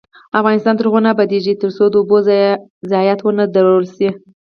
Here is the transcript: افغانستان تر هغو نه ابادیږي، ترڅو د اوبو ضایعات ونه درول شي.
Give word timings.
افغانستان 0.39 0.73
تر 0.77 0.85
هغو 0.87 0.99
نه 1.05 1.09
ابادیږي، 1.15 1.53
ترڅو 1.61 1.83
د 1.89 1.93
اوبو 1.99 2.17
ضایعات 2.91 3.19
ونه 3.23 3.45
درول 3.55 3.85
شي. 3.95 4.09